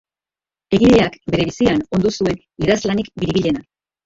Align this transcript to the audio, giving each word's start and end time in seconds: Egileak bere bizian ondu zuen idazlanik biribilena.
Egileak 0.77 1.17
bere 1.35 1.45
bizian 1.49 1.83
ondu 1.99 2.13
zuen 2.17 2.41
idazlanik 2.41 3.13
biribilena. 3.23 3.65